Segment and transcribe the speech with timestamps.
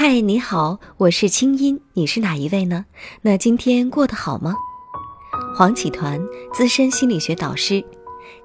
[0.00, 2.84] 嗨，你好，我是清音，你是哪一位呢？
[3.20, 4.54] 那今天过得好吗？
[5.56, 6.24] 黄启团，
[6.54, 7.84] 资深心理学导师，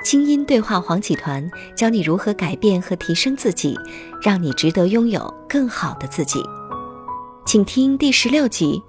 [0.03, 1.47] 清音对话黄启团，
[1.77, 3.77] 教你如何改变和提升自己，
[4.19, 6.43] 让你值得拥有更好的自己。
[7.45, 8.81] 请听第十六集：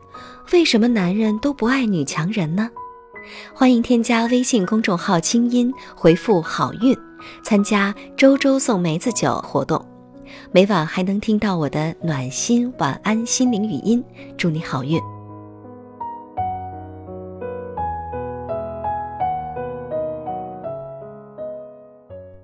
[0.54, 2.70] 为什么男人都不爱女强人呢？
[3.52, 6.96] 欢迎添加微信公众号“清音”，回复“好运”，
[7.44, 9.93] 参加周周送梅子酒活动。
[10.52, 14.02] 每晚还能听到我的暖心晚安心灵语音，
[14.36, 15.00] 祝你好运。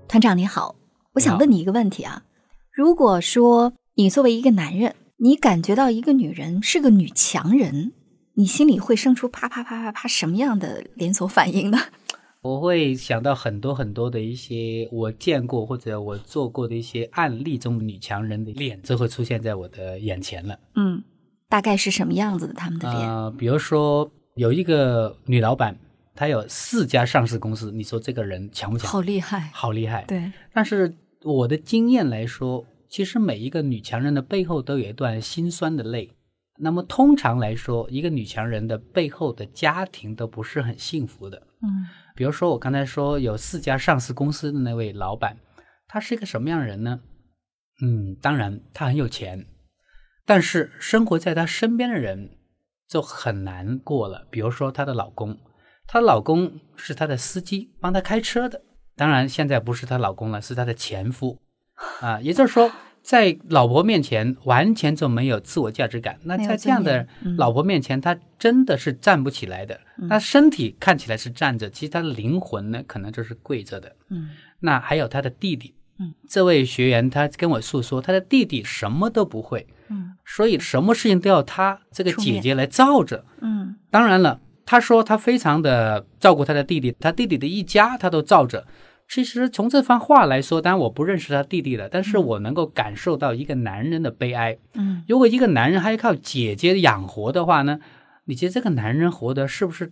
[0.07, 0.75] 团长你好，
[1.13, 2.23] 我想问你一个问题啊，
[2.71, 7.93] 如果说你作为一个男人，你感觉到一个女人是个女强人，
[8.33, 11.77] 你心里会生出啪啪啪啪啪什么样的连锁反应呢？
[12.41, 20.57] 我会想到很多很多的一些我见过或者我做过的一些案例中女强人的脸就会出现在我的眼前了。
[20.75, 21.03] 嗯，
[21.47, 22.53] 大概是什么样子的？
[22.53, 23.07] 他们的脸？
[23.07, 25.77] 呃，比如说有一个女老板，
[26.15, 28.89] 她有四家上市公司，你说这个人强不强？
[28.89, 30.03] 好厉害，好厉害。
[30.07, 30.31] 对。
[30.51, 36.09] 但是我的经验来说，其实每一个女强人的背后都有一段心酸的泪。
[36.61, 41.37] 那么通常来说，一个女强人的背后的家庭都不是很幸福的。
[41.63, 41.87] 嗯。
[42.15, 45.37] 比如说，我刚才说有四家上市公司的那位老板，
[45.87, 47.01] 他是一个什么样的人呢？
[47.81, 49.47] 嗯，当然他很有钱，
[50.25, 52.37] 但是生活在他身边的人
[52.87, 54.27] 就很难过了。
[54.29, 55.39] 比如说她的老公，
[55.87, 58.61] 她的老公是她的司机，帮她开车的。
[58.95, 61.41] 当然现在不是她老公了，是她的前夫
[62.01, 62.21] 啊。
[62.21, 62.71] 也就是说。
[63.01, 69.79] 在老婆面前完全就没有自我价值感，那在这样的老婆面前，他真的是站不起来的。
[70.07, 73.95] 他身体看起来是站着，其实他的灵魂呢，可能就是跪着的。
[74.09, 83.25] 嗯，那还有他的弟弟，嗯，这位学员他跟我诉说，他的弟弟什么都不会，嗯，所以什么事情都要他这个姐姐来罩着。
[83.41, 88.65] 嗯，当然了，他说他非常的照顾他的弟弟，他弟弟的一家他都罩着。
[89.11, 94.57] 其实从这番话来说，当然我不认识他弟弟了，但是我能够感受到一个男人的悲哀。
[94.75, 97.81] 嗯，如果一个男人还要靠姐姐养活的话呢？
[98.23, 99.91] 你觉得这个男人活得是不是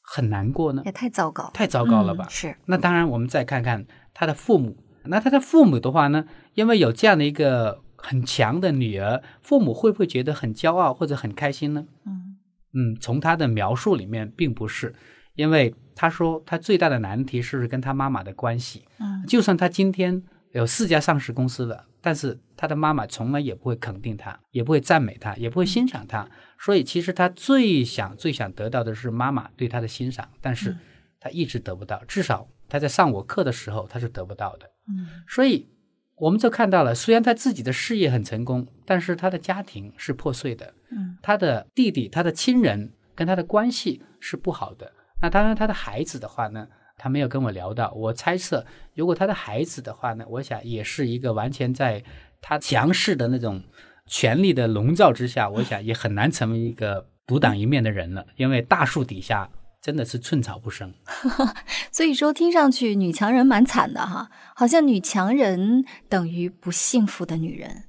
[0.00, 0.80] 很难过呢？
[0.86, 2.26] 也太糟糕，太糟糕了吧？
[2.30, 2.56] 是。
[2.64, 3.84] 那当然，我们再看看
[4.14, 4.74] 他的父母。
[5.04, 6.24] 那他的父母的话呢？
[6.54, 11.84] 因为有这样的一个很强的女儿，父母会不会觉得很骄傲或者很开心呢？
[12.06, 12.38] 嗯
[12.72, 14.94] 嗯，从他的描述里面，并不是。
[15.34, 18.84] 因为他说他最大的难题是跟他妈妈的关系。
[18.98, 26.28] 嗯，就算他今天有四家上市公司了，但是他的妈妈从来也不会肯定他，也不会赞美他，也不会欣赏他。
[26.58, 30.76] 所以其实他最想、最想得到的是妈妈对他的欣赏，但是
[31.18, 32.04] 他一直得不到。
[32.04, 34.70] 至少他在上我课的时候，他是得不到的。
[34.88, 35.68] 嗯，所以
[36.16, 40.74] 我们就看到了，虽然他自己的事业很成功，但是他的家庭是破碎的。
[40.90, 44.92] 嗯，他的弟弟、他的亲人跟他的关系是不好的。
[45.22, 46.68] 那当然，他的孩子的话呢，
[46.98, 47.90] 他没有跟我聊到。
[47.92, 52.04] 我猜测，如果他的孩子的话呢，我想也是一个完全在
[52.40, 53.62] 他强势的那种
[54.06, 58.26] 权力的笼罩之下，我想也很难成为一个独当一面的人了。
[58.36, 59.50] 因为大树底下
[59.80, 60.92] 真的是寸草不生。
[61.90, 67.84] 所以说，听上去女强人蛮惨的哈，好像女强人等于不幸福的女人，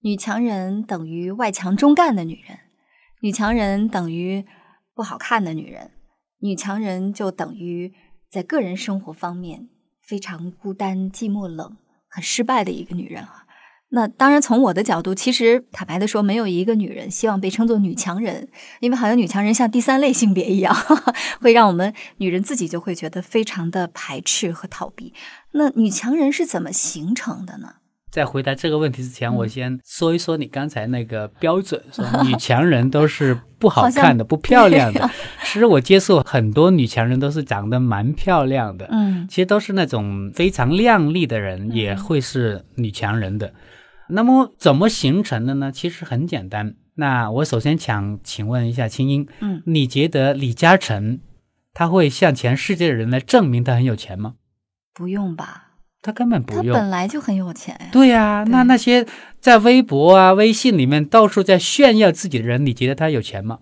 [0.00, 2.58] 女强人等于外强中干的女人，
[3.20, 4.46] 女强人等于
[4.94, 5.90] 不好看的女人。
[6.40, 7.92] 女强人就等于
[8.30, 9.68] 在个人生活方面
[10.02, 11.76] 非常孤单、寂寞、冷、
[12.08, 13.46] 很失败的一个女人啊。
[13.92, 20.72] 那当然，从我的角度，其实坦白的说，没有一个女人希望被称作女强人，因为好像女强人像第三类性别一样，
[21.42, 25.12] 会让我们女人自己就会觉得非常的排斥和逃避。
[25.54, 27.74] 那女强人是怎么形成的呢？
[28.10, 35.08] 在回答这个问题之前，我先说一说你刚才那个 标准，说女强人都是不好看的、不漂亮的。
[35.44, 43.52] 其实我接触很多女强人都是长得蛮漂亮的，嗯，其实都是那种非常靓丽的人，也会是女强人的。
[44.08, 45.70] 那么怎么形成的呢？
[45.70, 46.74] 其实很简单。
[46.96, 51.20] 那我首先想请问一下青音，嗯，你觉得李嘉诚
[51.72, 54.34] 他会向全世界的人来证明他很有钱吗？
[54.92, 55.69] 不用吧。
[56.02, 57.88] 他根本不用，他本来就很有钱呀。
[57.92, 59.06] 对呀，那那些
[59.38, 63.58] 在微博啊、微信里面到处在炫耀自己的人，你觉得他有钱吗？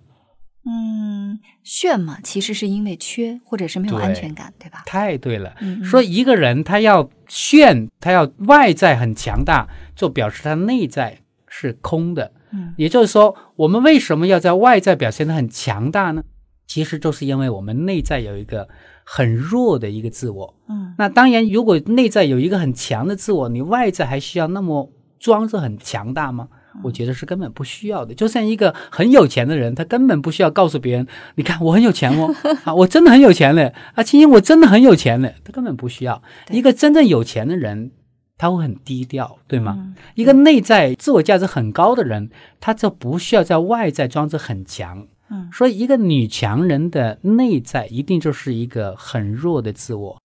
[0.64, 4.82] 嗯，炫嘛，其实是因为缺或者是没有安全感，对吧？
[4.87, 5.55] 太对了。
[5.61, 11.19] 嗯，说一个人他要炫，他要外在很强大，就表示他内在
[11.49, 12.32] 是空的。
[12.52, 16.23] 嗯，也就是说，我们为什么要在外在表现的很强大呢？
[16.67, 18.69] 其实就是因为我们内在有一个。
[19.10, 26.49] 很弱的一个自我，嗯，那当然，如果内在有一个很强的自我，你外在还需要那么装着很强大吗？
[26.84, 28.14] 我觉得是根本不需要的。
[28.14, 31.06] 就像一个很有钱的人，他根本不需要告诉别人，
[31.37, 32.34] 你看我很有钱哦，
[32.64, 36.22] 啊，我真的很有钱嘞，啊，青青我真的很有钱嘞，他根本不需要。
[36.50, 37.93] 一个真正有钱的人，
[38.37, 39.75] 他会很低调，对吗？
[39.78, 42.31] 嗯一个内在自我价值很高的人，
[42.61, 45.06] 他就不需要在外在装着很强。
[45.30, 50.16] 嗯所以一个女强人的内在一定就是一个很弱的自我。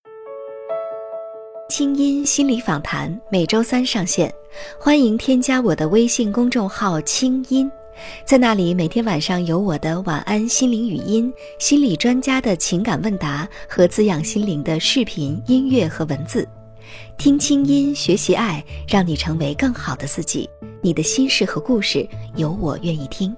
[1.69, 4.31] 清音心理访谈每周三上线，
[4.79, 7.69] 欢迎添加我的微信公众号“清音”，
[8.25, 16.47] 在那里每天晚上有我的晚安心灵语音、心理专家的情感问答和滋养心灵的视频、音乐和文字。
[17.17, 20.47] 听清音，学习爱，让你成为更好的自己。
[20.81, 23.35] 你的心事和故事，有我愿意听。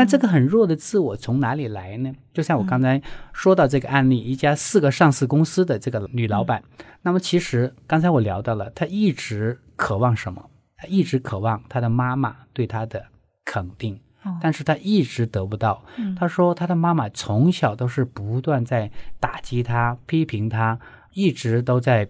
[0.00, 2.10] 那这个很弱的自我从哪里来呢？
[2.32, 3.02] 就像我刚才
[3.34, 6.62] 说到这个案例，一家四个上市公司的这个女老板，
[7.02, 10.48] 那么其实刚才我聊到了，她一直渴望什么？
[10.74, 13.08] 她一直渴望她的妈妈对她的
[13.44, 15.84] 肯定，哦但是她一直得不到。
[15.98, 20.78] 嗯她说她的妈妈从小都是不断在打击她、批评她，
[21.12, 22.08] 一直都在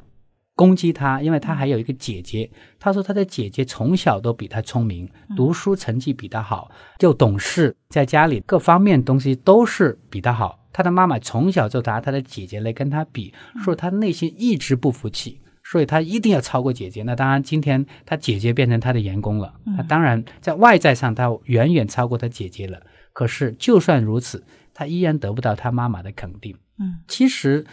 [0.60, 2.50] 攻击他，因为他还有一个姐姐。
[2.78, 10.58] 他说他的姐姐从小都比他聪明，读书成绩比他好，就懂事，在家里各方面东西都是比他好。
[10.70, 13.32] 他的妈妈从小就拿他的姐姐来跟他比，
[13.64, 15.40] 说他内心一直不服气。
[15.62, 17.04] 所以他一定要超过姐姐。
[17.04, 22.82] 那当然，今天他姐姐变成他的员工了，那当然在外在上他远远超过他姐姐了。
[23.12, 26.56] 可是就算如此，他依然得不到他妈妈的肯定。
[26.78, 27.64] 嗯其实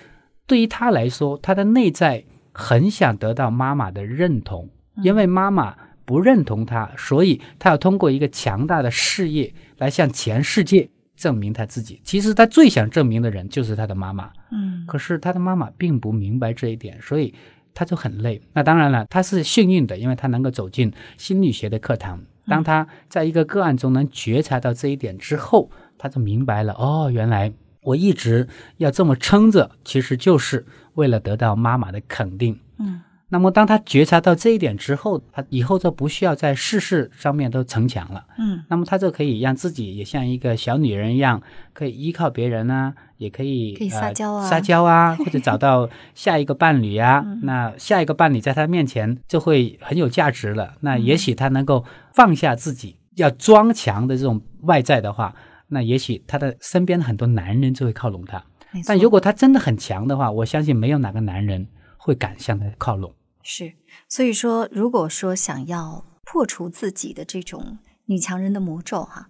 [0.46, 2.24] 对于他来说，他的内在
[2.58, 4.68] 很想得到妈妈的认同，
[5.04, 5.76] 因为妈妈
[6.06, 12.02] 不认同他，所以他要通过一个强大的事业来向全世界证明他自己。
[12.04, 14.32] 其实他最想证明的人就是他的妈妈。
[14.52, 17.34] 嗯可是他的妈妈并不明白这一点，所以
[17.74, 18.42] 他就很累。
[18.54, 22.20] 那当然了，他是幸运的，因为他能够走进心理学的课堂。
[22.48, 27.52] 当他在一个个案中能觉察到这一点之后，他就明白了，哦，原来
[27.82, 28.48] 我一直
[28.78, 30.66] 要这么撑着，其实就是
[30.96, 32.60] 为了得到妈妈的肯定。
[32.80, 38.24] 嗯那么，当他觉察到这一点之后，他以后就不需要在事事上面都逞强了。
[38.38, 41.42] 嗯那么，他就可以让自己也像一个小女人一样，
[41.74, 47.22] 可以依靠别人啊，也可以可以撒娇啊呃、撒娇啊，或者找到 下一个伴侣啊。
[47.44, 50.76] 那下一个伴侣在他面前就会很有价值了。
[50.80, 51.84] 那也许他能够
[52.14, 55.36] 放下自己要装强的这种外在的话，
[55.68, 58.44] 那也许他的身边很多男人就会靠拢他。
[58.86, 61.68] 但如果他真的很强的话，我相信没有哪个男人
[61.98, 63.14] 会敢向他靠拢。
[63.42, 63.74] 是，
[64.10, 69.30] 所以说，如果说想要破除自己的这种女强人的魔咒，哈，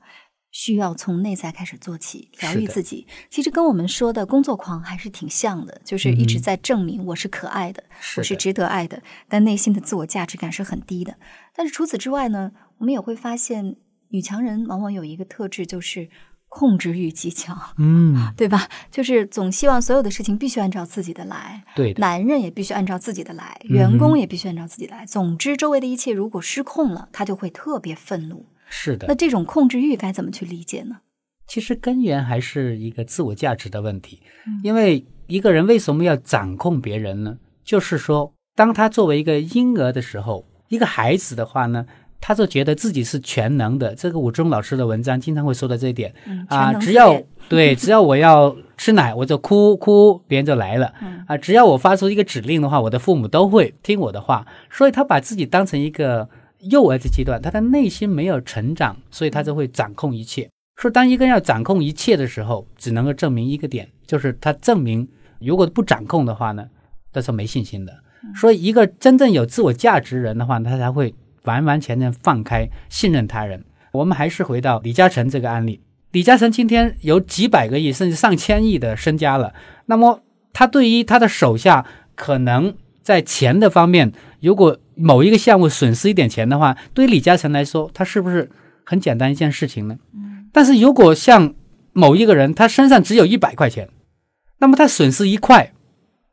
[0.49, 3.05] 需要从内在开始做起，疗愈自己。
[3.29, 7.83] 其实跟我们说的工作狂还是挺像的，就是一直嗯在证明我是可爱的，
[8.17, 11.15] 我是值得爱的，但内心的自我价值感是很低的。
[11.53, 13.75] 但是除此之外呢，我们也会发现，
[14.09, 16.09] 女强人往往有一个特质，就是
[16.47, 17.57] 控制欲极强。
[17.77, 18.67] 嗯， 对吧？
[18.89, 21.93] 就是总希望所有的事情必须按照自己的来，对。
[21.93, 25.05] 男人也必须按照自己的来，员工也必须按照自己来。
[25.05, 28.45] 总之，周围的一切如果失控了，他就会特别愤怒。
[28.69, 29.15] 是的那。
[29.15, 30.97] 这种控制欲该怎么去理解呢？
[31.47, 37.37] 其实根源还是一个自我价值的问题嗯，因为一个人为什么要掌控别人呢？
[37.63, 41.85] 就是说，当他作为一个婴儿的时候，一个孩子的话呢，
[42.19, 43.93] 他就觉得自己是全能的。
[43.95, 50.93] 这个武忠老师的文章经常会说到这一点嗯，啊，只要对，只要我要吃奶，我就哭哭，别人就来了。
[51.01, 54.45] 嗯啊，只要我发出一个指令的话，我的父母都会听我的话。
[54.69, 56.27] 所以他把自己当成一个
[56.59, 60.49] 幼儿的阶段，他的内心没有成长，所以他就会掌控一切。
[60.75, 65.07] 说当一个人要掌控一切的时候，只能够证明一个点，就是他证明
[65.39, 66.67] 如果不掌控的话呢，
[67.11, 67.93] 他是没信心的。
[68.35, 71.13] 所以一个真正有自我价值人的话，他才会
[71.47, 73.65] 完完全全放开信任他人。
[73.93, 79.53] 我们还是回到李嘉诚这个案例，李嘉诚今天有几百个亿甚至上千亿的身家了，
[79.87, 80.21] 那么
[80.53, 84.11] 他对于他的手下可能在钱的方面，
[84.41, 88.49] 如果某一个项目损失一点钱的话，对于李嘉诚来说，他是不是
[88.83, 89.97] 很简单一件事情呢？
[90.51, 91.53] 但是如果像
[91.93, 93.89] 某一个人，他身上只有一百块钱，
[94.59, 95.71] 那么他损失一块，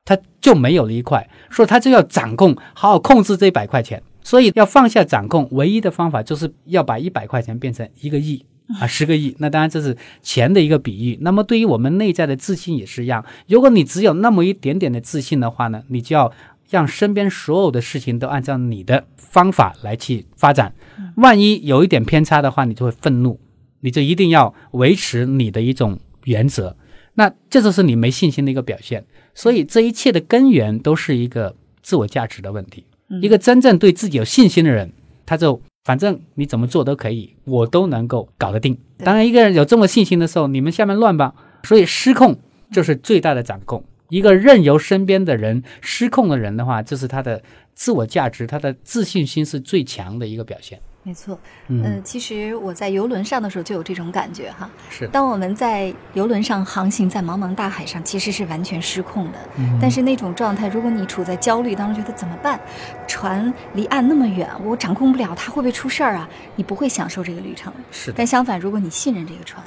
[0.04, 4.02] 他就没有了一块，所以他就要掌控，好好控制这一百块钱。
[4.24, 8.44] 所以要放下掌控，唯一的方法就是要把一百块钱变成一个亿
[8.80, 9.36] 啊，十个亿。
[9.38, 11.18] 那当然这是钱的一个比喻。
[11.20, 16.32] 那么对于我们内在的自信也是一样，如果你只有那么一点点的自信的话呢，你就要
[16.70, 20.74] 让身边所有的事情都按照你的方法来去发展。
[21.16, 23.38] 万一有一点偏差的话，你就会愤怒，
[23.80, 26.74] 你就一定要维持你的一种原则。
[27.14, 29.04] 那这就是你没信心的一个表现。
[29.34, 32.86] 所以这一切的根源都是一个自我价值的问题。
[33.20, 34.92] 一个真正对自己有信心的人，
[35.26, 38.76] 他就反正你怎么做都可以，我都能够搞得定。
[38.98, 42.38] 当然，一个人有这么信心的时候，你们下面乱吧，所以失控
[42.72, 43.84] 就是最大的掌控。
[44.10, 47.42] 一个任由身边的人失控的人的话，就是他的
[47.74, 50.78] 自我价值、他的自信心是最强的一个表现。
[51.06, 51.38] 没错。
[51.68, 54.68] 嗯，呃，其实我在游轮上的时候就有这种感觉哈。
[54.88, 55.06] 是。
[55.08, 59.38] 当我们在游轮上航行在茫茫大海上，其实是完全失控的。
[59.58, 62.58] 嗯但是那种状态，如果你处在焦虑当中，觉得怎么办？
[63.06, 66.26] 船离岸那么远，我掌控不了，它会不会出事儿啊？
[66.56, 67.70] 你不会享受这个旅程。
[67.92, 69.62] 是的但，相反，如果你信任这个船，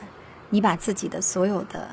[0.49, 1.87] 你把自己的所有的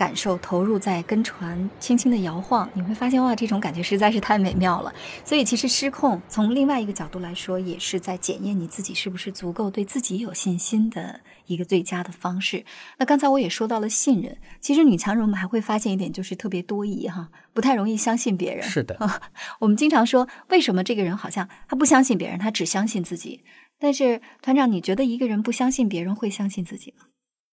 [0.00, 4.90] 感受投入在跟船轻轻的摇晃，你会发现哇，这种感觉实在是太美妙了。
[5.26, 12.64] 所以，其实失控从另外一个角度来说，也是在检验你自己是不是足够对自己有信心的一个最佳的方式。
[12.96, 18.62] 那刚才我也说到了信任，其实女强人我们还会发现一点，就是特别多疑哈，不太容易相信别人。
[18.62, 18.98] 是的，
[19.60, 23.44] 我们经常说，为什么这个人好像他不相信别人，他只相信自己？
[23.78, 27.04] 但是团长，你觉得一个人不相信别人会相信自己吗？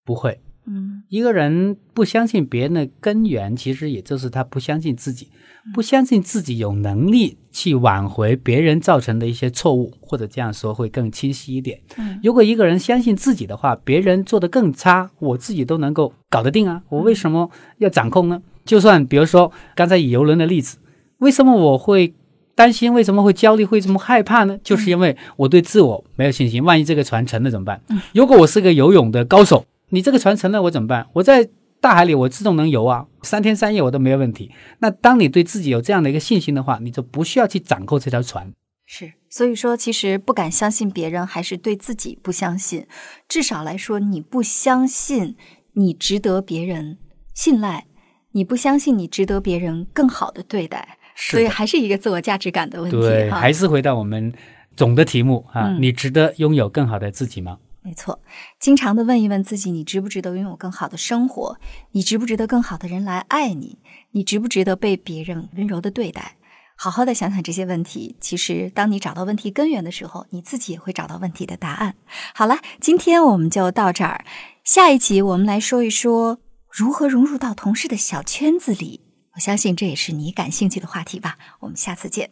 [0.06, 0.40] 不会。
[0.68, 5.30] 嗯一个人不相信别人的根源，其实也就是他不相信自己，
[5.74, 11.80] 不相信自己有能力去挽回别人造成的一些错误，或者这样说会更清晰一点。
[11.98, 16.82] 嗯如果一个人相信自己的话，别人做得更差，我自己都能够搞得定啊！
[16.90, 18.42] 我为什么要掌控呢？
[18.66, 20.78] 就算比如说刚才以游轮的例子，
[21.20, 22.14] 为什么我会
[22.56, 22.94] 担心？
[22.94, 23.64] 为什么会焦虑？
[23.64, 24.60] 会这么害怕呢？
[24.62, 26.62] 就是因为我对自我没有信心。
[26.64, 27.80] 万一这个船沉了怎么办？
[28.14, 31.08] 如果我是个游泳的高手，你这个船沉了我怎么办？
[31.14, 34.52] 我在大海里我自动能游啊，三天三夜我都没有问题。
[34.80, 38.52] 那当你对自己有这样的一个信心的话，你就不需要去掌控这条船。
[38.86, 42.88] 是，所以说，其实不敢相信别人，还是对自己不相信。
[43.28, 45.36] 至少来说，你不相信
[45.74, 46.98] 你值得别人
[47.34, 47.86] 信赖，
[48.32, 53.38] 你不相信你值得别人更好的对待，所以还是一个自我价值感的问题对，哈。
[53.38, 54.34] 还是回到我们
[54.76, 57.58] 总的题目啊，嗯你值得拥有更好的自己吗？
[57.88, 58.20] 没错，
[58.60, 61.58] 经常的问一问自己，你值不值得拥有更好的生活？
[61.94, 63.80] 你值不值得更好的人来爱你？
[64.12, 66.36] 你值不值得被别人温柔的对待？
[66.76, 68.18] 好好的想想这些问题。
[68.20, 71.96] 其实，当你找到问题根源的时候，你自己也会找到问题的答案。
[72.36, 74.26] 好了，今天我们就到这儿。
[74.66, 76.40] 下一集我们来说一说
[76.70, 79.00] 如何融入到同事的小圈子里。
[79.36, 81.38] 我相信这也是你感兴趣的话题吧。
[81.62, 82.32] 我们下次见。